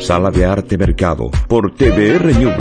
[0.01, 2.55] Sala de Arte Mercado por TVR News.